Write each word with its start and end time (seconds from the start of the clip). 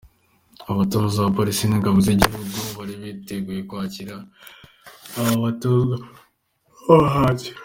Abatoza, 0.71 1.17
abapolice 1.19 1.63
n’ingabo 1.67 1.97
z'igihugu 2.05 2.57
bari 2.75 2.93
biteguye 3.01 3.61
kwakira 3.69 4.15
aba 5.19 5.33
batozwa 5.43 5.95
b’abahanzi. 6.85 7.47